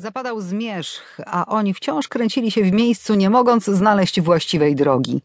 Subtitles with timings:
[0.00, 5.22] Zapadał zmierzch, a oni wciąż kręcili się w miejscu, nie mogąc znaleźć właściwej drogi.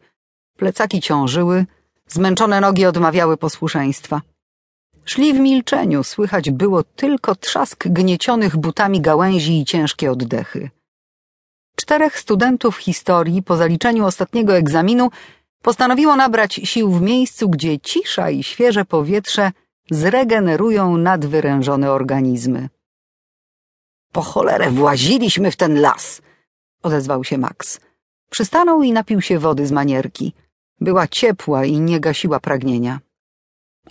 [0.56, 1.66] Plecaki ciążyły,
[2.08, 4.20] zmęczone nogi odmawiały posłuszeństwa.
[5.04, 10.70] Szli w milczeniu, słychać było tylko trzask gniecionych butami gałęzi i ciężkie oddechy.
[11.76, 15.10] Czterech studentów historii po zaliczeniu ostatniego egzaminu
[15.62, 19.52] postanowiło nabrać sił w miejscu, gdzie cisza i świeże powietrze
[19.90, 22.68] zregenerują nadwyrężone organizmy.
[24.16, 26.22] Po cholerę właziliśmy w ten las,
[26.82, 27.80] odezwał się Max.
[28.30, 30.32] Przystanął i napił się wody z manierki.
[30.80, 33.00] Była ciepła i nie gasiła pragnienia.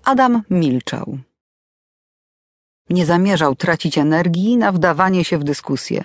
[0.04, 1.18] Adam milczał.
[2.90, 6.04] Nie zamierzał tracić energii na wdawanie się w dyskusję.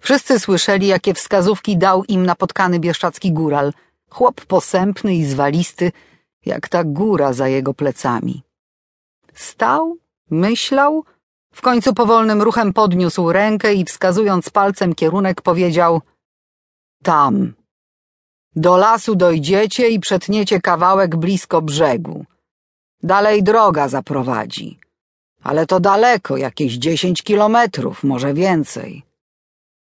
[0.00, 3.72] Wszyscy słyszeli, jakie wskazówki dał im napotkany bieszczacki góral,
[4.10, 5.92] chłop posępny i zwalisty,
[6.46, 8.42] jak ta góra za jego plecami.
[9.34, 9.96] Stał,
[10.30, 11.04] myślał,
[11.54, 16.00] w końcu powolnym ruchem podniósł rękę i wskazując palcem kierunek powiedział
[17.02, 17.54] Tam.
[18.56, 22.24] Do lasu dojdziecie i przetniecie kawałek blisko brzegu.
[23.02, 24.78] Dalej droga zaprowadzi.
[25.42, 29.02] Ale to daleko, jakieś dziesięć kilometrów, może więcej.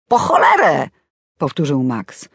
[0.07, 0.89] Po cholerę!
[1.37, 2.29] powtórzył Max.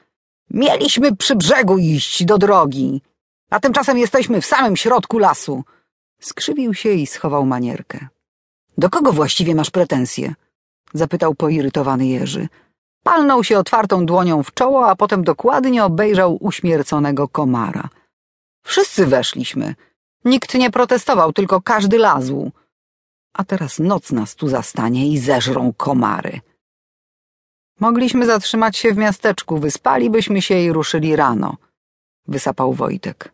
[0.51, 3.03] Mieliśmy przy brzegu iść do drogi,
[3.51, 5.65] a tymczasem jesteśmy w samym środku lasu.
[6.21, 8.09] Skrzywił się i schował manierkę.
[8.79, 10.35] Do kogo właściwie masz pretensje?
[10.95, 12.49] zapytał poirytowany Jerzy.
[13.03, 17.89] Palnął się otwartą dłonią w czoło, a potem dokładnie obejrzał uśmierconego komara.
[18.63, 19.75] Wszyscy weszliśmy.
[20.25, 22.51] Nikt nie protestował, tylko każdy lazł.
[23.33, 26.41] A teraz noc nas tu zastanie i zeżrą komary.
[27.81, 31.57] Mogliśmy zatrzymać się w miasteczku, wyspalibyśmy się i ruszyli rano,
[32.27, 33.33] wysapał Wojtek.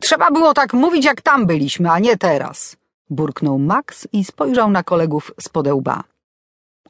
[0.00, 2.77] Trzeba było tak mówić, jak tam byliśmy, a nie teraz,
[3.10, 6.04] burknął Max i spojrzał na kolegów z podełba.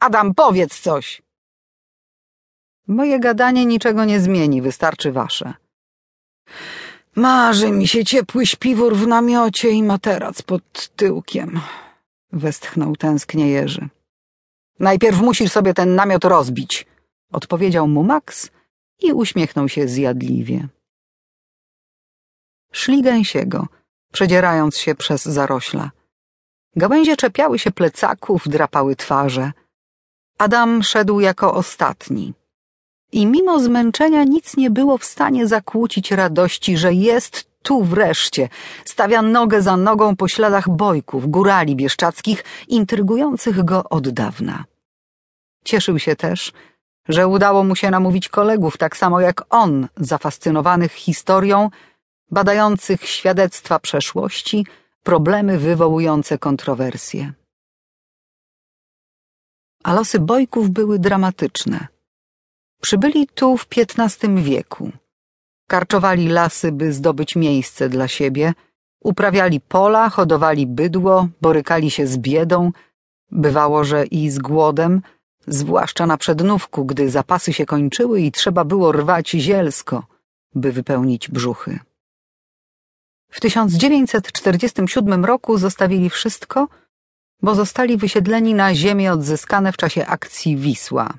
[0.01, 1.23] Adam, powiedz coś.
[2.87, 5.55] Moje gadanie niczego nie zmieni, wystarczy wasze.
[7.17, 11.61] Marzy mi się ciepły śpiwór w namiocie i materac pod tyłkiem,
[12.33, 13.89] westchnął tęsknie Jerzy.
[14.79, 16.87] Najpierw musisz sobie ten namiot rozbić,
[17.33, 18.51] odpowiedział mu Max
[19.01, 20.69] i uśmiechnął się zjadliwie.
[22.73, 23.67] Szli gęsiego,
[24.13, 25.91] przedzierając się przez zarośla.
[26.79, 29.53] Gałęzie czepiały się plecaków, drapały twarze.
[30.39, 32.35] Adam szedł jako ostatni.
[33.13, 38.49] I mimo zmęczenia nic nie było w stanie zakłócić radości, że jest tu wreszcie.
[38.85, 44.65] Stawia nogę za nogą po śladach bojków, górali bieszczadzkich, intrygujących go od dawna.
[45.65, 46.53] Cieszył się też,
[47.09, 51.71] że udało mu się namówić kolegów, tak samo jak on, zafascynowanych historią,
[52.31, 54.67] badających świadectwa przeszłości,
[55.09, 57.33] problemy wywołujące kontrowersje.
[59.85, 61.87] A losy bojków były dramatyczne.
[62.83, 64.91] Przybyli tu w XV wieku.
[65.69, 68.55] Karczowali lasy, by zdobyć miejsce dla siebie,
[69.01, 72.73] uprawiali pola, hodowali bydło, borykali się z biedą,
[73.31, 75.03] bywało, że i z głodem,
[75.47, 80.07] zwłaszcza na przednówku, gdy zapasy się kończyły i trzeba było rwać zielsko,
[80.55, 81.79] by wypełnić brzuchy.
[83.31, 86.69] W 1947 roku zostawili wszystko,
[87.43, 91.15] bo zostali wysiedleni na ziemie odzyskane w czasie akcji Wisła.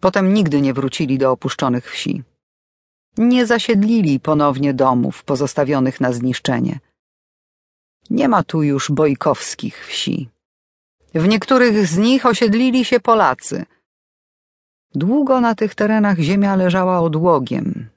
[0.00, 2.22] Potem nigdy nie wrócili do opuszczonych wsi.
[3.18, 6.80] Nie zasiedlili ponownie domów pozostawionych na zniszczenie.
[8.10, 10.28] Nie ma tu już bojkowskich wsi.
[11.14, 13.64] W niektórych z nich osiedlili się Polacy.
[14.94, 17.93] Długo na tych terenach ziemia leżała odłogiem.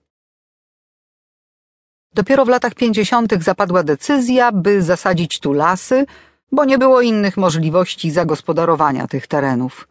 [2.17, 6.05] Dopiero w latach pięćdziesiątych zapadła decyzja, by zasadzić tu lasy,
[6.51, 9.87] bo nie było innych możliwości zagospodarowania tych terenów.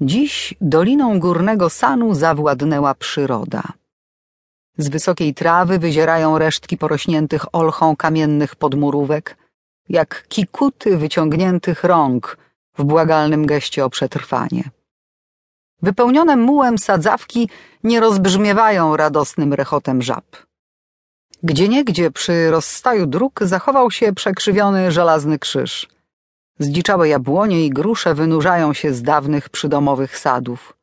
[0.00, 3.62] Dziś doliną górnego sanu zawładnęła przyroda.
[4.78, 9.36] Z wysokiej trawy wyzierają resztki porośniętych olchą kamiennych podmurówek,
[9.88, 12.38] jak kikuty wyciągniętych rąk
[12.78, 14.64] w błagalnym geście o przetrwanie.
[15.82, 17.48] Wypełnione mułem sadzawki
[17.84, 20.24] nie rozbrzmiewają radosnym rechotem żab.
[21.44, 25.88] Gdzieniegdzie przy rozstaju dróg zachował się przekrzywiony żelazny krzyż.
[26.58, 30.76] Zdziczałe jabłonie i grusze wynurzają się z dawnych przydomowych sadów.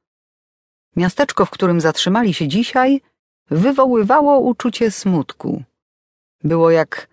[0.95, 3.01] Miasteczko, w którym zatrzymali się dzisiaj,
[3.49, 5.63] wywoływało uczucie smutku.
[6.43, 7.07] Było jak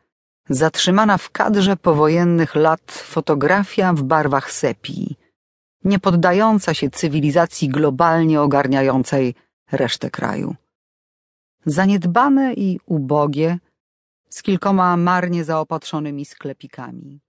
[0.49, 5.17] zatrzymana w kadrze powojennych lat fotografia w barwach sepii,
[5.85, 9.35] nie poddająca się cywilizacji globalnie ogarniającej
[9.73, 10.55] resztę kraju.
[11.67, 13.59] Zaniedbane i ubogie,
[14.29, 17.21] z kilkoma marnie zaopatrzonymi sklepikami.